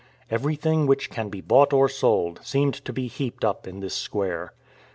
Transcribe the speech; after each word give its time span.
Everything 0.31 0.87
which 0.87 1.11
can 1.11 1.29
be 1.29 1.41
bought 1.41 1.71
or 1.73 1.87
sold 1.87 2.39
seemed 2.43 2.73
to 2.85 2.91
be 2.91 3.05
heaped 3.05 3.45
up 3.45 3.67
in 3.67 3.81
this 3.81 3.93
square. 3.93 4.55